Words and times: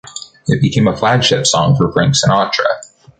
It 0.47 0.63
became 0.63 0.87
a 0.87 0.97
flagship 0.97 1.45
song 1.45 1.75
for 1.75 1.91
Frank 1.93 2.15
Sinatra. 2.15 2.65